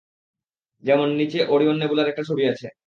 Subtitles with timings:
[0.83, 2.67] যেমন, নিচে ওরিওন নেবুলার একটা ছবি আছে।